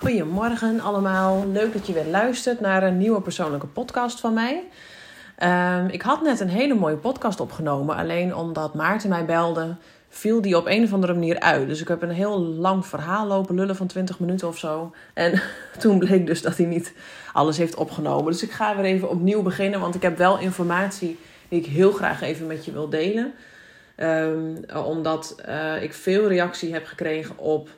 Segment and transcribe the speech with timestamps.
[0.00, 1.46] Goedemorgen allemaal.
[1.52, 4.62] Leuk dat je weer luistert naar een nieuwe persoonlijke podcast van mij.
[5.36, 7.96] Ehm, ik had net een hele mooie podcast opgenomen.
[7.96, 9.76] Alleen omdat Maarten mij belde,
[10.08, 11.68] viel die op een of andere manier uit.
[11.68, 14.94] Dus ik heb een heel lang verhaal lopen lullen van 20 minuten of zo.
[15.14, 15.42] En
[15.78, 16.94] toen bleek dus dat hij niet
[17.32, 18.32] alles heeft opgenomen.
[18.32, 19.80] Dus ik ga weer even opnieuw beginnen.
[19.80, 23.32] Want ik heb wel informatie die ik heel graag even met je wil delen.
[23.96, 27.68] Ehm, omdat uh, ik veel reactie heb gekregen op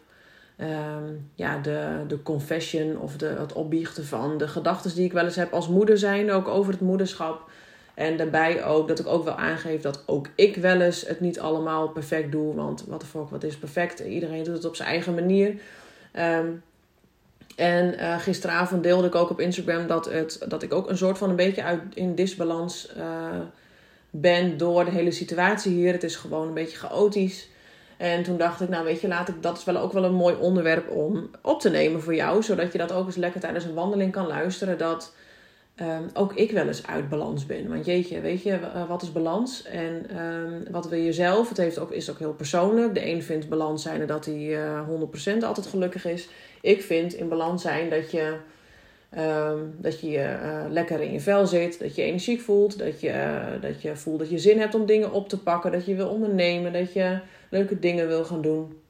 [0.57, 5.25] Ehm, ja, de, de confession of de, het opbiechten van de gedachten die ik wel
[5.25, 7.50] eens heb als moeder zijn, ook over het moederschap.
[7.94, 11.41] En daarbij ook dat ik ook wel aangeef dat ook ik wel eens het niet
[11.41, 12.54] allemaal perfect doe.
[12.54, 14.00] Want wat de fuck, wat is perfect?
[14.00, 15.54] Iedereen doet het op zijn eigen manier.
[16.13, 16.46] Ehm,
[17.57, 21.19] en uh, gisteravond deelde ik ook op Instagram dat, het, dat ik ook een soort
[21.19, 23.05] van een beetje uit, in disbalans uh,
[24.11, 25.93] ben door de hele situatie hier.
[25.93, 27.49] Het is gewoon een beetje chaotisch.
[28.03, 30.15] En toen dacht ik, nou weet je, laat ik, dat is wel ook wel een
[30.15, 32.42] mooi onderwerp om op te nemen voor jou.
[32.42, 34.78] Zodat je dat ook eens lekker tijdens een wandeling kan luisteren.
[34.78, 35.14] Dat
[35.81, 37.69] um, ook ik wel eens uit balans ben.
[37.69, 39.64] Want jeetje, weet je, wat is balans?
[39.64, 41.48] En um, wat wil je zelf?
[41.48, 42.94] Het heeft ook, is ook heel persoonlijk.
[42.94, 44.81] De een vindt balans zijn dat hij uh,
[45.41, 46.28] 100% altijd gelukkig is.
[46.61, 48.37] Ik vind in balans zijn dat je...
[49.19, 53.41] Um, dat je uh, lekker in je vel zit, dat je energiek voelt, dat je,
[53.61, 56.09] dat je voelt dat je zin hebt om dingen op te pakken, dat je wil
[56.09, 57.19] ondernemen, dat je
[57.53, 58.81] leuke dingen wil gaan doen.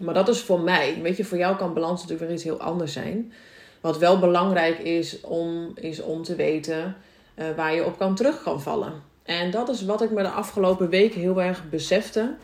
[0.00, 0.98] Maar dat is voor mij.
[1.02, 3.32] Weet je, voor jou kan balans natuurlijk weer iets heel anders zijn.
[3.80, 6.96] Wat wel belangrijk is om, is om te weten
[7.36, 8.92] uh, waar je op kan terug kan vallen.
[9.22, 12.34] En dat is wat ik me de afgelopen weken heel erg besefte.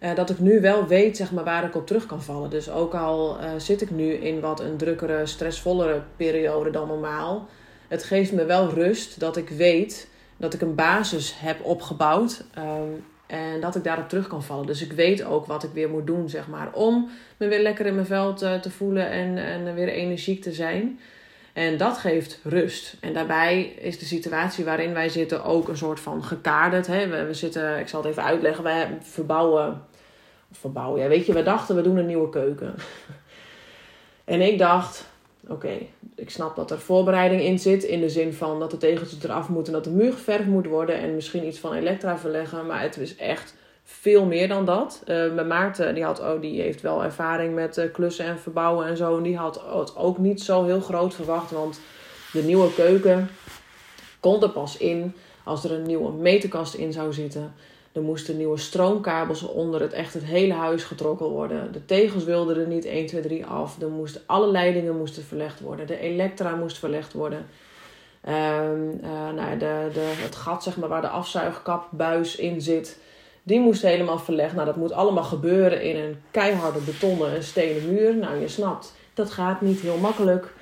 [0.00, 2.50] Uh, dat ik nu wel weet zeg maar, waar ik op terug kan vallen.
[2.50, 7.48] Dus ook al uh, zit ik nu in wat een drukkere, stressvollere periode dan normaal.
[7.88, 12.44] Het geeft me wel rust dat ik weet dat ik een basis heb opgebouwd.
[12.58, 14.66] Um, en dat ik daarop terug kan vallen.
[14.66, 16.72] Dus ik weet ook wat ik weer moet doen, zeg maar.
[16.72, 20.52] Om me weer lekker in mijn vel te, te voelen en, en weer energiek te
[20.52, 21.00] zijn.
[21.52, 22.96] En dat geeft rust.
[23.00, 26.86] En daarbij is de situatie waarin wij zitten ook een soort van gekaderd.
[26.86, 27.08] Hè?
[27.08, 29.82] We, we zitten, ik zal het even uitleggen, wij verbouwen.
[30.52, 32.74] Verbouwen, ja, weet je, we dachten we doen een nieuwe keuken.
[34.24, 35.06] en ik dacht,
[35.48, 35.78] oké,
[36.14, 37.84] ik snap dat er voorbereiding in zit.
[37.84, 40.96] In de zin van dat de tegeltjes eraf moeten, dat de muur geverfd moet worden.
[40.96, 42.66] En misschien iets van elektra verleggen.
[42.66, 43.54] Maar het is echt
[43.84, 45.02] veel meer dan dat.
[45.06, 48.86] Uh, mijn Maarten, die, had, oh, die heeft wel ervaring met uh, klussen en verbouwen
[48.86, 49.16] en zo.
[49.16, 51.50] En die had het ook niet zo heel groot verwacht.
[51.50, 51.80] Want
[52.32, 53.28] de nieuwe keuken
[54.20, 55.14] komt er pas in
[55.44, 57.54] als er een nieuwe meterkast in zou zitten.
[57.92, 61.72] Er moesten nieuwe stroomkabels onder het echt het hele huis getrokken worden.
[61.72, 63.80] De tegels wilden er niet 1, 2, 3 af.
[63.80, 65.86] Er moesten, alle leidingen moesten verlegd worden.
[65.86, 67.46] De elektra moest verlegd worden.
[68.28, 72.98] Um, uh, nou, de, de, het gat zeg maar, waar de afzuigkapbuis in zit,
[73.42, 74.54] die moest helemaal verlegd.
[74.54, 78.16] Nou, dat moet allemaal gebeuren in een keiharde betonnen en stenen muur.
[78.16, 80.54] Nou, je snapt, dat gaat niet heel makkelijk.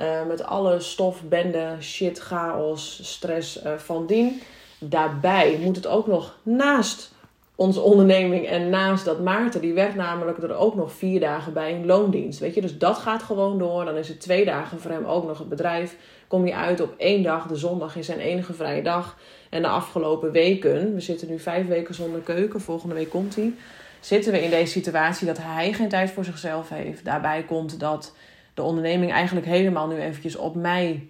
[0.00, 4.42] Uh, met alle stof, bende, shit, chaos, stress uh, van dien
[4.78, 7.14] daarbij moet het ook nog naast
[7.56, 11.74] onze onderneming en naast dat Maarten, die werkt namelijk er ook nog vier dagen bij
[11.74, 12.38] een loondienst.
[12.38, 13.84] Weet je, dus dat gaat gewoon door.
[13.84, 15.96] Dan is het twee dagen voor hem ook nog het bedrijf.
[16.28, 19.16] Kom je uit op één dag, de zondag is zijn enige vrije dag.
[19.50, 23.52] En de afgelopen weken, we zitten nu vijf weken zonder keuken, volgende week komt hij.
[24.00, 27.04] Zitten we in deze situatie dat hij geen tijd voor zichzelf heeft.
[27.04, 28.14] Daarbij komt dat
[28.54, 31.06] de onderneming eigenlijk helemaal nu eventjes op mij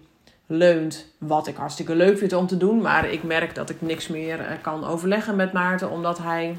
[0.47, 1.05] leunt.
[1.17, 2.81] Wat ik hartstikke leuk vind om te doen.
[2.81, 5.91] Maar ik merk dat ik niks meer eh, kan overleggen met Maarten.
[5.91, 6.57] Omdat hij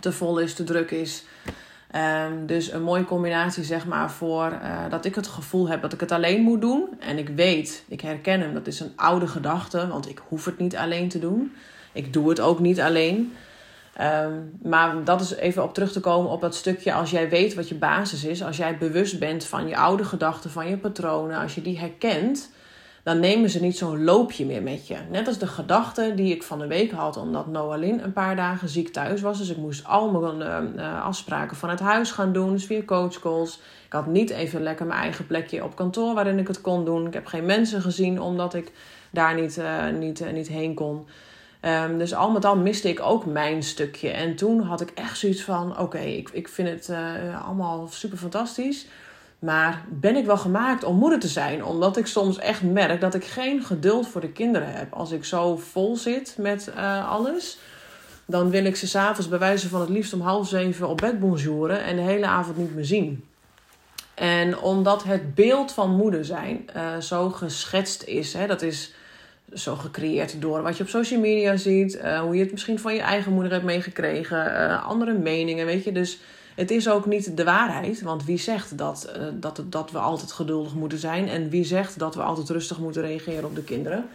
[0.00, 1.24] te vol is, te druk is.
[1.96, 5.92] Um, dus een mooie combinatie, zeg maar, voor uh, dat ik het gevoel heb dat
[5.92, 6.88] ik het alleen moet doen.
[6.98, 10.58] En ik weet, ik herken hem, dat is een oude gedachte, want ik hoef het
[10.58, 11.52] niet alleen te doen.
[11.92, 13.32] Ik doe het ook niet alleen.
[14.00, 17.54] Um, maar dat is even op terug te komen op dat stukje als jij weet
[17.54, 21.38] wat je basis is, als jij bewust bent van je oude gedachten, van je patronen,
[21.38, 22.50] als je die herkent,
[23.08, 24.96] dan nemen ze niet zo'n loopje meer met je.
[25.10, 28.68] Net als de gedachte die ik van de week had, omdat Noalin een paar dagen
[28.68, 29.38] ziek thuis was.
[29.38, 33.60] Dus ik moest al mijn uh, afspraken van het huis gaan doen, dus via coachcalls.
[33.86, 37.06] Ik had niet even lekker mijn eigen plekje op kantoor waarin ik het kon doen.
[37.06, 38.72] Ik heb geen mensen gezien omdat ik
[39.10, 41.06] daar niet, uh, niet, niet heen kon.
[41.62, 44.10] Um, dus al met al miste ik ook mijn stukje.
[44.10, 46.96] En toen had ik echt zoiets van: oké, ik, ik vind het
[47.44, 48.86] allemaal super fantastisch.
[49.38, 51.64] Maar ben ik wel gemaakt om moeder te zijn?
[51.64, 54.92] Omdat ik soms echt merk dat ik geen geduld voor de kinderen heb.
[54.92, 57.58] Als ik zo vol zit met uh, alles,
[58.26, 61.20] dan wil ik ze s'avonds bij wijze van het liefst om half zeven op bed
[61.20, 63.24] bonjouren en de hele avond niet meer zien.
[64.14, 68.94] En omdat het beeld van moeder zijn uh, zo geschetst is, hè, dat is
[69.54, 72.94] zo gecreëerd door wat je op social media ziet, uh, hoe je het misschien van
[72.94, 75.92] je eigen moeder hebt meegekregen, andere meningen, weet je.
[75.92, 76.18] Dus
[76.58, 80.32] Het is ook niet de waarheid, want wie zegt dat, uh, dat, dat we altijd
[80.32, 84.08] geduldig moeten zijn en wie zegt dat we altijd rustig moeten reageren op de kinderen?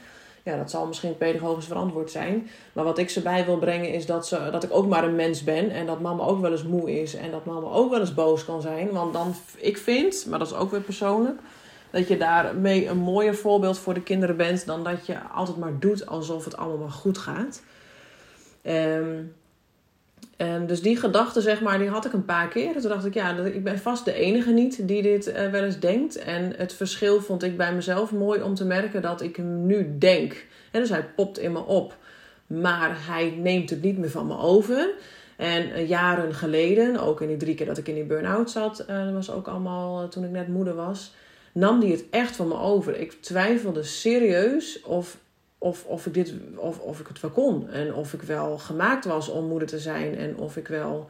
[0.43, 2.47] Ja, dat zal misschien pedagogisch verantwoord zijn.
[2.73, 5.15] Maar wat ik ze bij wil brengen is dat, ze, dat ik ook maar een
[5.15, 5.69] mens ben.
[5.69, 7.15] En dat mama ook wel eens moe is.
[7.15, 8.91] En dat mama ook wel eens boos kan zijn.
[8.91, 11.39] Want dan, ik vind, maar dat is ook weer persoonlijk
[11.89, 15.79] dat je daarmee een mooier voorbeeld voor de kinderen bent dan dat je altijd maar
[15.79, 17.63] doet alsof het allemaal maar goed gaat.
[18.63, 19.33] Um,
[20.65, 22.71] dus die gedachte, zeg maar, die had ik een paar keer.
[22.71, 25.79] Toen dacht ik, ja, ik ben vast de enige niet die dit uh, wel eens
[25.79, 26.17] denkt.
[26.17, 29.97] En het verschil vond ik bij mezelf mooi om te merken dat ik hem nu
[29.97, 30.45] denk.
[30.71, 31.97] En dus hij popt in me op,
[32.47, 34.89] maar hij neemt het niet meer van me over.
[35.37, 38.85] En uh, jaren geleden, ook in die drie keer dat ik in die burn-out zat,
[38.89, 41.11] uh, dat was ook allemaal toen ik net moeder was
[41.53, 42.99] nam die het echt van me over.
[42.99, 45.17] Ik twijfelde serieus of,
[45.63, 47.69] of, of, ik, dit, of, of ik het wel kon.
[47.69, 50.17] En of ik wel gemaakt was om moeder te zijn.
[50.17, 51.09] En of ik wel,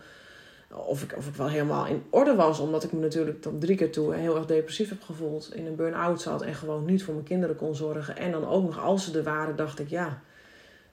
[0.69, 2.59] of ik, of ik wel helemaal in orde was.
[2.59, 5.55] Omdat ik me natuurlijk tot drie keer toe heel erg depressief heb gevoeld.
[5.55, 8.17] In een burn-out zat en gewoon niet voor mijn kinderen kon zorgen.
[8.17, 10.21] En dan ook nog als ze er waren, dacht ik ja.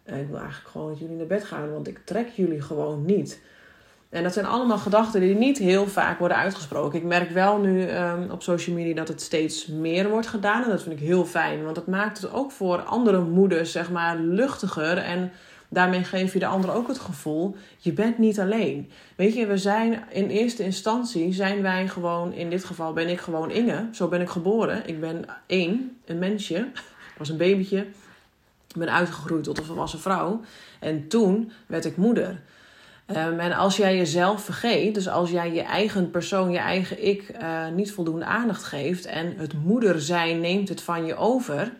[0.04, 3.40] Ik wil eigenlijk gewoon met jullie naar bed gaan, want ik trek jullie gewoon niet.
[4.10, 6.98] En dat zijn allemaal gedachten die niet heel vaak worden uitgesproken.
[6.98, 10.62] Ik merk wel nu um, op social media dat het steeds meer wordt gedaan.
[10.62, 11.62] En dat vind ik heel fijn.
[11.62, 14.98] Want dat maakt het ook voor andere moeders, zeg maar, luchtiger.
[14.98, 15.32] En
[15.68, 18.90] daarmee geef je de ander ook het gevoel, je bent niet alleen.
[19.16, 23.20] Weet je, we zijn in eerste instantie, zijn wij gewoon, in dit geval ben ik
[23.20, 23.88] gewoon Inge.
[23.92, 24.82] Zo ben ik geboren.
[24.86, 26.56] Ik ben één, een mensje.
[26.56, 27.78] Ik was een babytje.
[28.68, 30.40] Ik ben uitgegroeid tot een volwassen vrouw.
[30.80, 32.40] En toen werd ik moeder.
[33.16, 37.32] Um, en als jij jezelf vergeet, dus als jij je eigen persoon, je eigen ik,
[37.42, 41.72] uh, niet voldoende aandacht geeft en het moeder zijn neemt het van je over,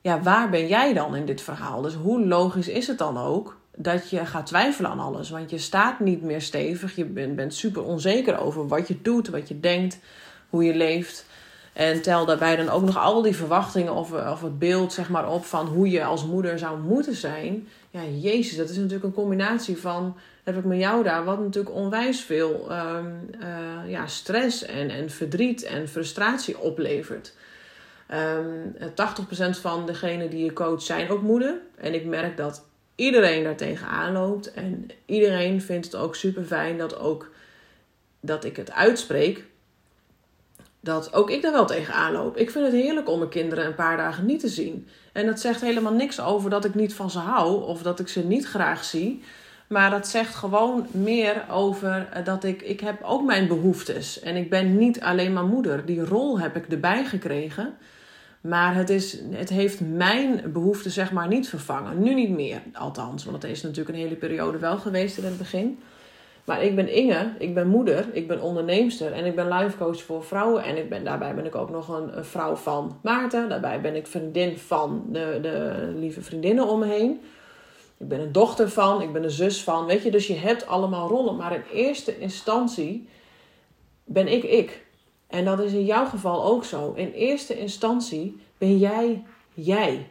[0.00, 1.82] ja, waar ben jij dan in dit verhaal?
[1.82, 5.30] Dus hoe logisch is het dan ook dat je gaat twijfelen aan alles?
[5.30, 9.28] Want je staat niet meer stevig, je bent, bent super onzeker over wat je doet,
[9.28, 9.98] wat je denkt,
[10.50, 11.26] hoe je leeft.
[11.72, 15.30] En tel daarbij dan ook nog al die verwachtingen of, of het beeld zeg maar,
[15.30, 17.68] op van hoe je als moeder zou moeten zijn.
[17.90, 21.74] Ja, jezus, dat is natuurlijk een combinatie van heb ik met jou daar, wat natuurlijk
[21.74, 27.34] onwijs veel um, uh, ja, stress en, en verdriet en frustratie oplevert.
[28.12, 31.54] Um, ehm, 80% van degenen die je coach zijn ook moeder.
[31.76, 32.64] En ik merk dat
[32.94, 34.52] iedereen daar tegenaan loopt.
[34.52, 37.30] En iedereen vindt het ook super fijn dat, ook,
[38.20, 39.44] dat ik het uitspreek.
[40.80, 42.36] Dat ook ik daar wel tegenaan loop.
[42.36, 44.88] Ik vind het heerlijk om mijn kinderen een paar dagen niet te zien.
[45.12, 48.08] En dat zegt helemaal niks over dat ik niet van ze hou of dat ik
[48.08, 49.22] ze niet graag zie.
[49.68, 54.20] Maar dat zegt gewoon meer over eh, dat ik, ik heb ook mijn behoeftes.
[54.20, 55.84] En ik ben niet alleen maar moeder.
[55.84, 57.74] Die rol heb ik erbij gekregen.
[58.40, 62.02] Maar het, is, het heeft mijn behoeften zeg maar niet vervangen.
[62.02, 63.24] Nu niet meer, althans.
[63.24, 65.78] Want het is natuurlijk een hele periode wel geweest in het begin.
[66.44, 70.02] Maar ik ben Inge, ik ben moeder, ik ben onderneemster en ik ben life coach
[70.02, 70.64] voor vrouwen.
[70.64, 73.48] En ik ben, daarbij ben ik ook nog een, een vrouw van Maarten.
[73.48, 77.20] Daarbij ben ik vriendin van de, de lieve vriendinnen om me heen.
[77.98, 79.86] Ik ben een dochter van, ik ben een zus van.
[79.86, 81.36] Weet je, dus je hebt allemaal rollen.
[81.36, 83.08] Maar in eerste instantie
[84.04, 84.86] ben ik ik.
[85.26, 86.92] En dat is in jouw geval ook zo.
[86.96, 90.10] In eerste instantie ben jij jij.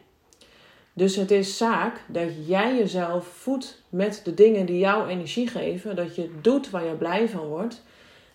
[0.92, 5.96] Dus het is zaak dat jij jezelf voedt met de dingen die jou energie geven.
[5.96, 7.82] Dat je doet waar je blij van wordt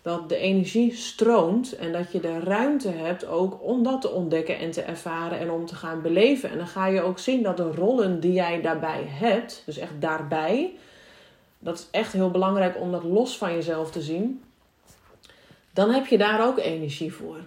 [0.05, 4.57] dat de energie stroomt en dat je de ruimte hebt ook om dat te ontdekken
[4.57, 6.49] en te ervaren en om te gaan beleven.
[6.49, 9.91] En dan ga je ook zien dat de rollen die jij daarbij hebt, dus echt
[9.99, 10.73] daarbij,
[11.59, 14.43] dat is echt heel belangrijk om dat los van jezelf te zien.
[15.73, 17.37] Dan heb je daar ook energie voor.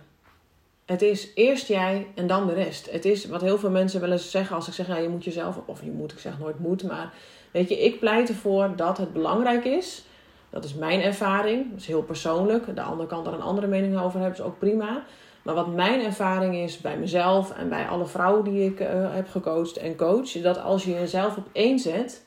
[0.88, 2.90] Het is eerst jij en dan de rest.
[2.90, 5.24] Het is wat heel veel mensen wel eens zeggen als ik zeg, ja, je moet
[5.24, 7.12] jezelf, of je moet, ik zeg nooit moet, maar
[7.50, 10.02] weet je, ik pleit ervoor dat het belangrijk is
[10.50, 11.70] dat is mijn ervaring.
[11.70, 12.74] Dat is heel persoonlijk.
[12.74, 15.04] De andere kant er een andere mening over hebben, is ook prima.
[15.42, 19.28] Maar wat mijn ervaring is bij mezelf en bij alle vrouwen die ik uh, heb
[19.28, 22.24] gecoacht en coach, dat als je jezelf op één zet,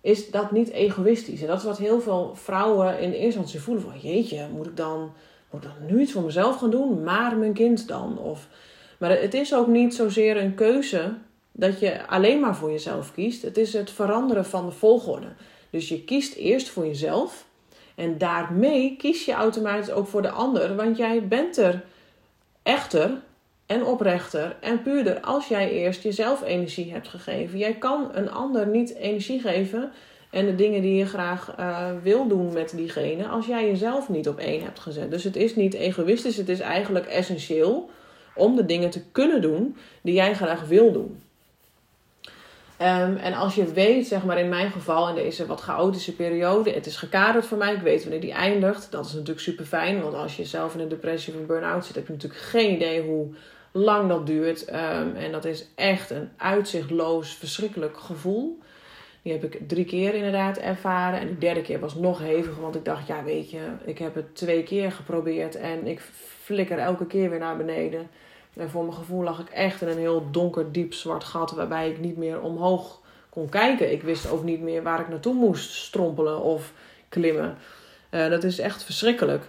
[0.00, 1.40] is dat niet egoïstisch.
[1.40, 4.76] En dat is wat heel veel vrouwen in eerste instantie voelen: van jeetje, moet ik
[4.76, 5.12] dan,
[5.62, 8.18] dan nu iets voor mezelf gaan doen, maar mijn kind dan?
[8.18, 8.48] Of,
[8.98, 11.12] maar het is ook niet zozeer een keuze
[11.52, 13.42] dat je alleen maar voor jezelf kiest.
[13.42, 15.26] Het is het veranderen van de volgorde.
[15.70, 17.46] Dus je kiest eerst voor jezelf.
[17.94, 20.76] En daarmee kies je automatisch ook voor de ander.
[20.76, 21.84] Want jij bent er
[22.62, 23.20] echter
[23.66, 27.58] en oprechter en puurder als jij eerst jezelf energie hebt gegeven.
[27.58, 29.92] Jij kan een ander niet energie geven
[30.30, 34.28] en de dingen die je graag uh, wil doen met diegene als jij jezelf niet
[34.28, 35.10] op één hebt gezet.
[35.10, 37.90] Dus het is niet egoïstisch, het is eigenlijk essentieel
[38.34, 41.20] om de dingen te kunnen doen die jij graag wil doen.
[42.76, 46.70] Ehm, en als je weet, zeg maar in mijn geval, in deze wat chaotische periode,
[46.70, 48.90] het is gekaderd voor mij, ik weet wanneer die eindigt.
[48.90, 51.84] Dat is natuurlijk super fijn, want als je zelf in een depressie of een burn-out
[51.84, 53.34] zit, heb je natuurlijk geen idee hoe
[53.72, 54.64] lang dat duurt.
[54.64, 58.58] Ehm, en dat is echt een uitzichtloos, verschrikkelijk gevoel.
[59.26, 61.20] Die heb ik drie keer inderdaad ervaren.
[61.20, 64.14] En de derde keer was nog heviger, want ik dacht, ja weet je, ik heb
[64.14, 66.00] het twee keer geprobeerd en ik
[66.42, 68.08] flikker elke keer weer naar beneden.
[68.54, 71.90] En voor mijn gevoel lag ik echt in een heel donker, diep zwart gat waarbij
[71.90, 73.92] ik niet meer omhoog kon kijken.
[73.92, 76.72] Ik wist ook niet meer waar ik naartoe moest strompelen of
[77.08, 77.56] klimmen.
[78.10, 79.44] Uh, dat is echt verschrikkelijk.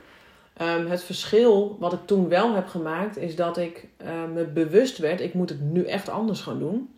[0.62, 4.98] Um, het verschil wat ik toen wel heb gemaakt is dat ik uh, me bewust
[4.98, 6.89] werd: ik moet het nu echt anders gaan doen.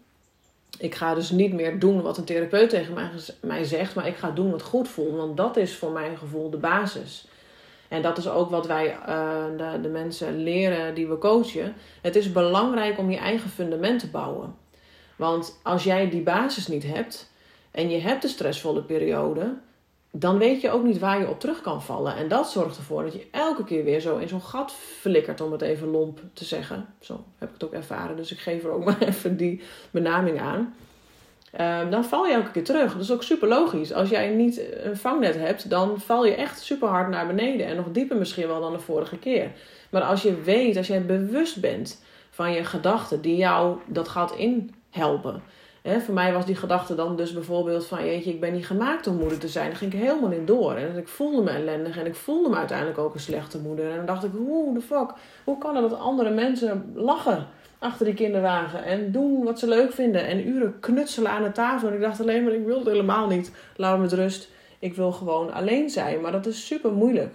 [0.80, 4.32] Ik ga dus niet meer doen wat een therapeut tegen mij, zegt, maar ik ga
[4.32, 5.16] doen wat goed voelt.
[5.16, 7.28] Want dat is voor mijn gevoel de basis.
[7.88, 11.74] En dat is ook wat wij uh, de, de mensen leren die we coachen.
[12.02, 14.56] Het is belangrijk om je eigen fundament te bouwen.
[15.16, 17.32] Want als jij die basis niet hebt
[17.72, 19.54] en je hebt de stressvolle periode,
[20.12, 22.16] dan weet je ook niet waar je op terug kan vallen.
[22.16, 25.52] En dat zorgt ervoor dat je elke keer weer zo in zo'n gat flikkert, om
[25.52, 26.86] het even lomp te zeggen.
[27.00, 29.62] Zo heb ik het ook ervaren, dus ik geef er ook maar even die
[29.92, 30.74] benaming aan.
[31.52, 32.94] Ehm, dan val je elke keer terug.
[32.94, 33.94] Dat is ook super logisch.
[33.94, 37.66] Als jij niet een vangnet hebt, dan val je echt super hard naar beneden.
[37.66, 39.52] En nog dieper misschien wel dan de vorige keer.
[39.90, 44.36] Maar als je weet, als jij bewust bent van je gedachten die jou dat gat
[44.36, 45.44] inhelpen.
[45.82, 48.06] Hè, voor mij was die gedachte dan dus bijvoorbeeld van...
[48.06, 49.68] jeetje, ik ben niet gemaakt om moeder te zijn.
[49.68, 50.74] Daar ging ik helemaal in door.
[50.74, 53.90] En ik voelde me ellendig en ik voelde me uiteindelijk ook een slechte moeder.
[53.90, 55.12] En dan dacht ik, hoe de fuck,
[55.44, 57.48] hoe kan het dat andere mensen lachen
[57.80, 58.84] achter die kinderwagen...
[58.84, 61.88] en doen wat ze leuk vinden en uren knutselen aan de tafel.
[61.88, 63.52] En ik dacht alleen maar, ik wil het helemaal niet.
[63.76, 64.50] Laat me met rust.
[64.80, 66.22] Ik wil gewoon alleen zijn.
[66.22, 67.34] Maar dat is super moeilijk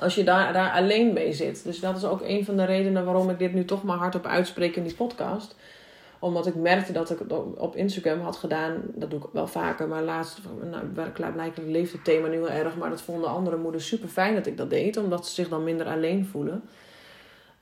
[0.00, 1.64] als je daar, daar alleen mee zit.
[1.64, 4.26] Dus dat is ook een van de redenen waarom ik dit nu toch maar hardop
[4.26, 5.56] uitspreek in die podcast
[6.24, 8.82] omdat ik merkte dat ik het op Instagram had gedaan.
[8.94, 9.88] Dat doe ik wel vaker.
[9.88, 10.40] Maar laatst,
[10.70, 12.76] nou, blijkbaar leeft het thema nu heel erg.
[12.76, 14.96] Maar dat vonden andere moeders super fijn dat ik dat deed.
[14.96, 16.62] Omdat ze zich dan minder alleen voelen.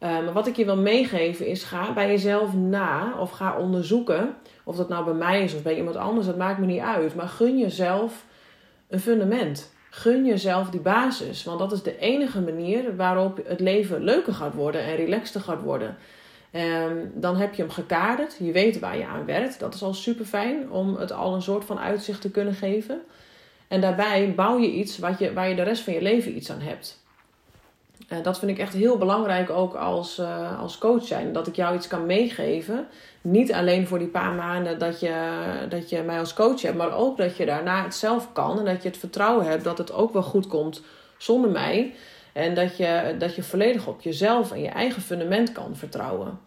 [0.01, 4.35] Uh, maar wat ik je wil meegeven is: ga bij jezelf na of ga onderzoeken.
[4.65, 7.15] Of dat nou bij mij is of bij iemand anders, dat maakt me niet uit.
[7.15, 8.25] Maar gun jezelf
[8.89, 9.73] een fundament.
[9.91, 11.45] Gun jezelf die basis.
[11.45, 15.63] Want dat is de enige manier waarop het leven leuker gaat worden en relaxter gaat
[15.63, 15.97] worden.
[16.55, 18.37] Um, dan heb je hem gekaderd.
[18.39, 19.61] Je weet waar je aan werkt.
[19.61, 23.03] Dat is al super fijn om het al een soort van uitzicht te kunnen geven.
[23.69, 26.51] En daarbij bouw je iets wat je, waar je de rest van je leven iets
[26.51, 27.01] aan hebt.
[28.09, 31.33] Uh, dat vind ik echt heel belangrijk ook als, uh, als coach zijn.
[31.33, 32.87] Dat ik jou iets kan meegeven.
[33.21, 36.77] Niet alleen voor die paar maanden dat je, dat je mij als coach hebt.
[36.77, 38.59] Maar ook dat je daarna het zelf kan.
[38.59, 40.83] En dat je het vertrouwen hebt dat het ook wel goed komt
[41.17, 41.95] zonder mij.
[42.33, 46.39] En dat je, dat je volledig op jezelf en je eigen fundament kan vertrouwen.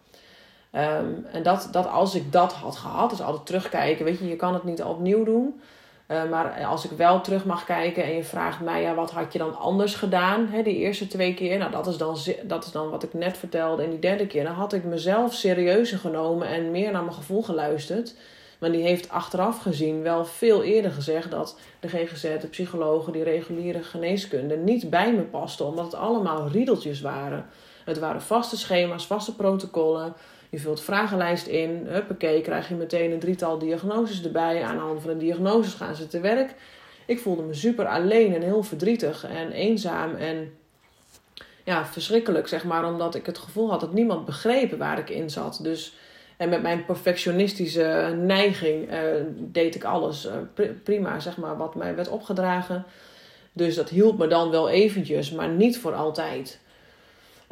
[0.70, 4.36] Ehm, en dat, dat als ik dat had gehad, dus altijd terugkijken, weet je, je
[4.36, 5.60] kan het niet opnieuw doen.
[6.08, 9.32] Uh, maar als ik wel terug mag kijken en je vraagt mij, ja, wat had
[9.32, 11.58] je dan anders gedaan, hè, die eerste twee keer?
[11.58, 13.82] Nou, dat is, dan, dat is dan wat ik net vertelde.
[13.82, 17.42] En die derde keer, dan had ik mezelf serieuzer genomen en meer naar mijn gevoel
[17.42, 18.14] geluisterd.
[18.58, 23.22] Maar die heeft achteraf gezien wel veel eerder gezegd dat de GGZ, de psychologen, die
[23.22, 27.46] reguliere geneeskunde niet bij me pasten, omdat het allemaal riedeltjes waren.
[27.84, 30.14] Het waren vaste schema's, vaste protocollen.
[30.50, 34.62] Je vult vragenlijst in, huppakee, krijg je meteen een drietal diagnoses erbij.
[34.62, 36.54] Aan de hand van de diagnoses gaan ze te werk.
[37.06, 40.52] Ik voelde me super alleen en heel verdrietig en eenzaam en
[41.64, 45.30] ja, verschrikkelijk, zeg maar, omdat ik het gevoel had dat niemand begreep waar ik in
[45.30, 45.58] zat.
[45.62, 45.94] Dus
[46.36, 48.98] en met mijn perfectionistische neiging uh,
[49.38, 52.84] deed ik alles uh, prima, zeg maar, wat mij werd opgedragen.
[53.52, 56.60] Dus dat hielp me dan wel eventjes, maar niet voor altijd.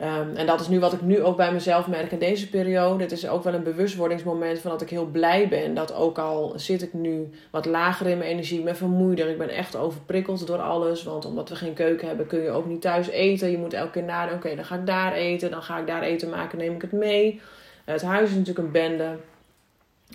[0.01, 3.03] Um, en dat is nu wat ik nu ook bij mezelf merk in deze periode.
[3.03, 5.75] Het is ook wel een bewustwordingsmoment van dat ik heel blij ben.
[5.75, 9.29] Dat ook al zit ik nu wat lager in mijn energie, ik ben vermoeider.
[9.29, 11.03] Ik ben echt overprikkeld door alles.
[11.03, 13.51] Want omdat we geen keuken hebben, kun je ook niet thuis eten.
[13.51, 15.51] Je moet elke keer nadenken, oké, dan ga ik daar eten.
[15.51, 17.41] Dan ga ik daar eten maken, neem ik het mee.
[17.85, 19.17] Het huis is natuurlijk een bende.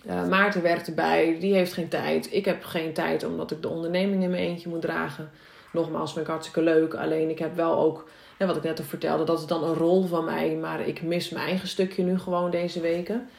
[0.07, 2.33] Uh, Maarten werkt erbij, die heeft geen tijd.
[2.33, 5.29] Ik heb geen tijd omdat ik de onderneming in mijn eentje moet dragen.
[5.71, 6.93] Nogmaals, vind ik hartstikke leuk.
[6.93, 10.03] Alleen ik heb wel ook, wat ik net al vertelde, dat is dan een rol
[10.03, 10.55] van mij.
[10.55, 13.29] Maar ik mis mijn eigen stukje nu gewoon deze weken.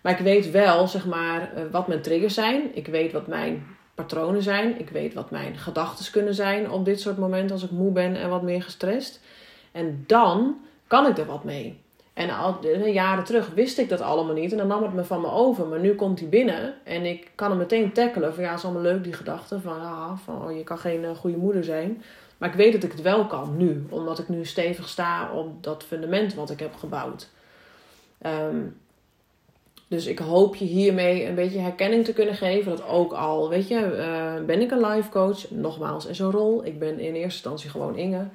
[0.00, 2.70] Maar ik weet wel, zeg maar, eh, wat mijn triggers zijn.
[2.74, 4.80] Ik weet wat mijn patronen zijn.
[4.80, 8.16] Ik weet wat mijn gedachten kunnen zijn op dit soort momenten als ik moe ben
[8.16, 9.20] en wat meer gestrest.
[9.72, 11.81] En dan kan ik er wat mee.
[12.12, 14.52] En al jaren terug wist ik dat allemaal niet.
[14.52, 15.66] En dan nam het me van me over.
[15.66, 16.74] Maar nu komt hij binnen.
[16.84, 18.34] En ik kan hem meteen tackelen.
[18.34, 19.60] Van ja, is allemaal leuk die gedachte.
[19.60, 22.02] Van, ja, van oh, je kan geen uh, goede moeder zijn.
[22.38, 23.86] Maar ik weet dat ik het wel kan nu.
[23.88, 27.28] Omdat ik nu stevig sta op dat fundament wat ik heb gebouwd.
[28.26, 28.80] Um,
[29.88, 32.70] Dus ik hoop je hiermee een beetje herkenning te kunnen geven.
[32.70, 35.50] Dat ook al, weet je, uh, ben ik een life coach.
[35.50, 36.64] Nogmaals, in zo'n rol.
[36.64, 38.26] Ik ben in eerste instantie gewoon Inge.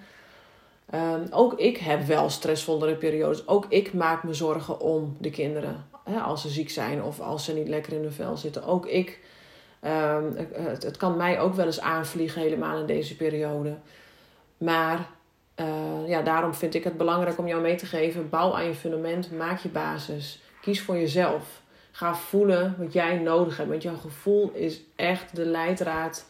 [0.93, 3.47] Um, ook ik heb wel stressvollere periodes.
[3.47, 5.85] Ook ik maak me zorgen om de kinderen.
[6.03, 8.63] Hè, als ze ziek zijn of als ze niet lekker in hun vel zitten.
[8.63, 9.19] Ook ik.
[9.81, 13.77] Um, het, kan mij ook wel eens aanvliegen, helemaal in deze periode.
[14.57, 15.09] Maar
[15.55, 18.29] uh, ja, daarom vind ik het belangrijk om jou mee te geven.
[18.29, 20.41] Bouw aan je fundament, maak je basis.
[20.61, 21.61] Kies voor jezelf.
[21.91, 23.69] Ga voelen wat jij nodig hebt.
[23.69, 26.25] Want jouw gevoel is echt de leidraad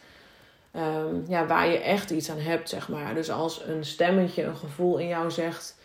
[0.76, 3.14] um, ja, waar je echt iets aan hebt, zeg maar.
[3.14, 5.76] Dus als een stemmetje, een gevoel in jou zegt...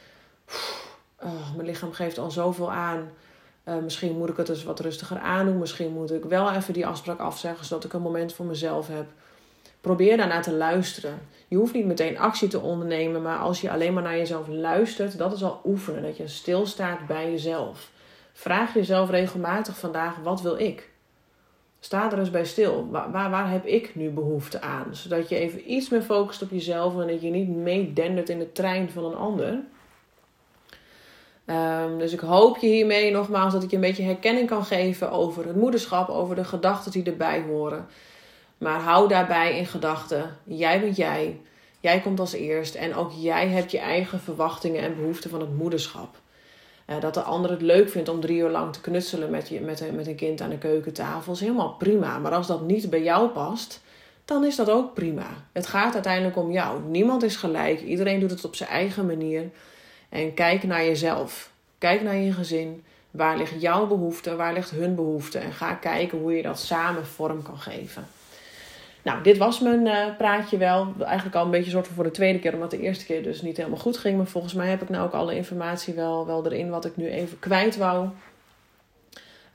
[1.19, 3.11] Oh, mijn lichaam geeft al zoveel aan.
[3.65, 5.57] Uh, misschien moet ik het dus wat rustiger aandoen.
[5.57, 7.65] Misschien moet ik wel even die afspraak afzeggen...
[7.65, 9.05] zodat ik een moment voor mezelf heb.
[9.81, 11.19] Probeer daarnaar te luisteren.
[11.47, 13.21] Je hoeft niet meteen actie te ondernemen...
[13.21, 15.17] maar als je alleen maar naar jezelf luistert...
[15.17, 16.01] dat is al oefenen.
[16.01, 17.91] Dat je stilstaat bij jezelf.
[18.33, 20.92] Vraag jezelf regelmatig vandaag, wat wil ik?
[21.83, 22.87] Sta er eens bij stil.
[22.91, 24.95] Waar, waar, heb ik nu behoefte aan?
[24.95, 28.51] Zodat je even iets meer focust op jezelf en dat je niet meedendert in de
[28.51, 29.59] trein van een ander.
[31.45, 35.11] Um, dus ik hoop je hiermee nogmaals dat ik je een beetje herkenning kan geven
[35.11, 37.87] over het moederschap, over de gedachten die erbij horen.
[38.57, 41.41] Maar hou daarbij in gedachten: jij bent jij,
[41.79, 45.57] jij komt als eerst en ook jij hebt je eigen verwachtingen en behoeften van het
[45.57, 46.21] moederschap.
[46.87, 49.61] Uh, dat de ander het leuk vindt om drie uur lang te knutselen met, je,
[49.61, 52.19] met, een, met een kind aan de keukentafel is helemaal prima.
[52.19, 53.81] Maar als dat niet bij jou past,
[54.25, 55.27] dan is dat ook prima.
[55.51, 56.81] Het gaat uiteindelijk om jou.
[56.81, 57.81] Niemand is gelijk.
[57.81, 59.49] Iedereen doet het op zijn eigen manier.
[60.09, 61.51] En kijk naar jezelf.
[61.77, 62.83] Kijk naar je gezin.
[63.11, 64.35] Waar ligt jouw behoefte?
[64.35, 65.39] Waar ligt hun behoefte?
[65.39, 68.07] En ga kijken hoe je dat samen vorm kan geven.
[69.03, 70.93] Nou, dit was mijn uh, praatje wel.
[70.99, 73.57] Eigenlijk al een beetje soort voor de tweede keer, omdat de eerste keer dus niet
[73.57, 74.17] helemaal goed ging.
[74.17, 77.09] Maar volgens mij heb ik nou ook alle informatie wel, wel erin wat ik nu
[77.09, 78.09] even kwijt wou.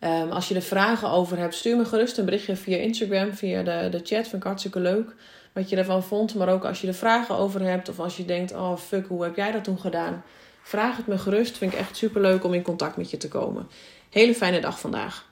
[0.04, 3.62] Um, als je er vragen over hebt, stuur me gerust een berichtje via Instagram, via
[3.62, 4.28] de, de chat.
[4.28, 5.14] Vind ik hartstikke leuk
[5.52, 6.34] wat je ervan vond.
[6.34, 9.22] Maar ook als je er vragen over hebt of als je denkt, oh fuck, hoe
[9.22, 10.24] heb jij dat toen gedaan?
[10.62, 11.58] Vraag het me gerust.
[11.58, 13.68] Vind ik echt super leuk om in contact met je te komen.
[14.10, 15.27] Hele fijne dag vandaag.